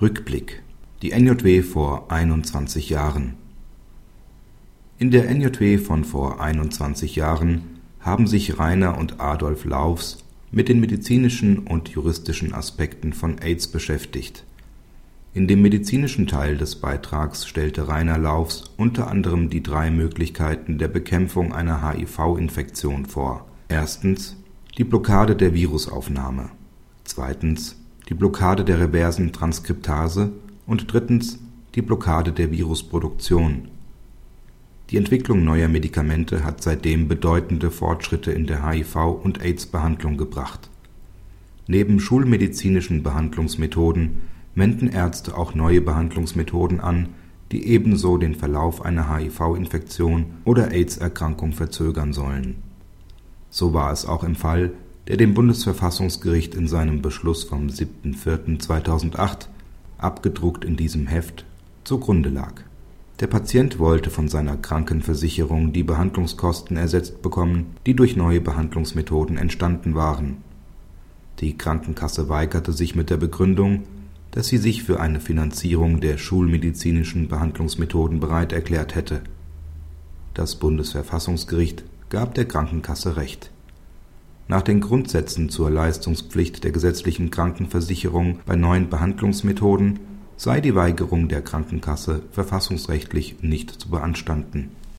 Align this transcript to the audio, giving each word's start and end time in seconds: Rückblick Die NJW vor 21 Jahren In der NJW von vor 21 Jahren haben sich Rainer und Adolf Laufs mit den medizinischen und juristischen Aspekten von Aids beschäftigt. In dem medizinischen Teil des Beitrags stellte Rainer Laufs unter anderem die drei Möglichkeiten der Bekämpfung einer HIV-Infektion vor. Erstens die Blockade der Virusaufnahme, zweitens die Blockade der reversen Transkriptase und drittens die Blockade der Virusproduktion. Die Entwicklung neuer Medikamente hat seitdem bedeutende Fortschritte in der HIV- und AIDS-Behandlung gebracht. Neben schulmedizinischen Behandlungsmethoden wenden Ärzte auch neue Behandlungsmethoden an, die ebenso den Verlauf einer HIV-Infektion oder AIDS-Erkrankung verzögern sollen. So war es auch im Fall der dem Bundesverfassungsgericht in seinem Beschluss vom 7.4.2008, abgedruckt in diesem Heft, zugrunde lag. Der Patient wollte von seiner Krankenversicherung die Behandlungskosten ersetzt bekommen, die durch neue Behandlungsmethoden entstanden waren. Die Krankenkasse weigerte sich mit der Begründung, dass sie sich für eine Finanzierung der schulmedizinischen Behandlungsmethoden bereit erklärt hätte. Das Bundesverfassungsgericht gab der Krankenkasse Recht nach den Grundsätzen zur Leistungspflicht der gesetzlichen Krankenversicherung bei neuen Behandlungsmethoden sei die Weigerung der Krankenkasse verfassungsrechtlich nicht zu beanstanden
Rückblick 0.00 0.62
Die 1.02 1.10
NJW 1.10 1.60
vor 1.60 2.10
21 2.10 2.88
Jahren 2.88 3.34
In 4.96 5.10
der 5.10 5.28
NJW 5.28 5.76
von 5.76 6.04
vor 6.04 6.40
21 6.40 7.16
Jahren 7.16 7.80
haben 8.00 8.26
sich 8.26 8.58
Rainer 8.58 8.96
und 8.96 9.20
Adolf 9.20 9.66
Laufs 9.66 10.24
mit 10.50 10.70
den 10.70 10.80
medizinischen 10.80 11.58
und 11.58 11.90
juristischen 11.90 12.54
Aspekten 12.54 13.12
von 13.12 13.42
Aids 13.42 13.68
beschäftigt. 13.68 14.44
In 15.34 15.46
dem 15.46 15.60
medizinischen 15.60 16.26
Teil 16.26 16.56
des 16.56 16.76
Beitrags 16.76 17.46
stellte 17.46 17.86
Rainer 17.86 18.16
Laufs 18.16 18.72
unter 18.78 19.08
anderem 19.08 19.50
die 19.50 19.62
drei 19.62 19.90
Möglichkeiten 19.90 20.78
der 20.78 20.88
Bekämpfung 20.88 21.52
einer 21.52 21.86
HIV-Infektion 21.86 23.04
vor. 23.04 23.46
Erstens 23.68 24.38
die 24.78 24.84
Blockade 24.84 25.36
der 25.36 25.52
Virusaufnahme, 25.52 26.48
zweitens 27.04 27.79
die 28.10 28.14
Blockade 28.14 28.64
der 28.64 28.80
reversen 28.80 29.32
Transkriptase 29.32 30.32
und 30.66 30.92
drittens 30.92 31.38
die 31.76 31.82
Blockade 31.82 32.32
der 32.32 32.50
Virusproduktion. 32.50 33.68
Die 34.90 34.96
Entwicklung 34.96 35.44
neuer 35.44 35.68
Medikamente 35.68 36.42
hat 36.42 36.60
seitdem 36.60 37.06
bedeutende 37.06 37.70
Fortschritte 37.70 38.32
in 38.32 38.48
der 38.48 38.64
HIV- 38.68 39.22
und 39.22 39.40
AIDS-Behandlung 39.40 40.16
gebracht. 40.16 40.68
Neben 41.68 42.00
schulmedizinischen 42.00 43.04
Behandlungsmethoden 43.04 44.22
wenden 44.56 44.88
Ärzte 44.88 45.38
auch 45.38 45.54
neue 45.54 45.80
Behandlungsmethoden 45.80 46.80
an, 46.80 47.10
die 47.52 47.68
ebenso 47.68 48.16
den 48.16 48.34
Verlauf 48.34 48.84
einer 48.84 49.16
HIV-Infektion 49.16 50.26
oder 50.44 50.72
AIDS-Erkrankung 50.72 51.52
verzögern 51.52 52.12
sollen. 52.12 52.56
So 53.50 53.72
war 53.72 53.92
es 53.92 54.04
auch 54.04 54.24
im 54.24 54.34
Fall 54.34 54.72
der 55.08 55.16
dem 55.16 55.34
Bundesverfassungsgericht 55.34 56.54
in 56.54 56.68
seinem 56.68 57.02
Beschluss 57.02 57.44
vom 57.44 57.68
7.4.2008, 57.68 59.46
abgedruckt 59.98 60.64
in 60.64 60.76
diesem 60.76 61.06
Heft, 61.06 61.44
zugrunde 61.84 62.28
lag. 62.28 62.62
Der 63.20 63.26
Patient 63.26 63.78
wollte 63.78 64.08
von 64.08 64.28
seiner 64.28 64.56
Krankenversicherung 64.56 65.72
die 65.72 65.82
Behandlungskosten 65.82 66.76
ersetzt 66.76 67.20
bekommen, 67.20 67.76
die 67.84 67.94
durch 67.94 68.16
neue 68.16 68.40
Behandlungsmethoden 68.40 69.36
entstanden 69.36 69.94
waren. 69.94 70.38
Die 71.40 71.56
Krankenkasse 71.56 72.28
weigerte 72.28 72.72
sich 72.72 72.94
mit 72.94 73.10
der 73.10 73.18
Begründung, 73.18 73.82
dass 74.30 74.48
sie 74.48 74.58
sich 74.58 74.84
für 74.84 75.00
eine 75.00 75.20
Finanzierung 75.20 76.00
der 76.00 76.16
schulmedizinischen 76.16 77.28
Behandlungsmethoden 77.28 78.20
bereit 78.20 78.52
erklärt 78.52 78.94
hätte. 78.94 79.22
Das 80.32 80.56
Bundesverfassungsgericht 80.56 81.84
gab 82.08 82.34
der 82.34 82.46
Krankenkasse 82.46 83.16
Recht 83.16 83.50
nach 84.50 84.62
den 84.62 84.80
Grundsätzen 84.80 85.48
zur 85.48 85.70
Leistungspflicht 85.70 86.64
der 86.64 86.72
gesetzlichen 86.72 87.30
Krankenversicherung 87.30 88.40
bei 88.46 88.56
neuen 88.56 88.90
Behandlungsmethoden 88.90 90.00
sei 90.36 90.60
die 90.60 90.74
Weigerung 90.74 91.28
der 91.28 91.40
Krankenkasse 91.40 92.24
verfassungsrechtlich 92.32 93.36
nicht 93.42 93.70
zu 93.70 93.88
beanstanden 93.90 94.70